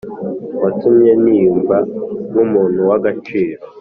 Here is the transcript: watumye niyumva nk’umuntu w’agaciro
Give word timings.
watumye 0.63 1.11
niyumva 1.23 1.77
nk’umuntu 2.29 2.79
w’agaciro 2.89 3.61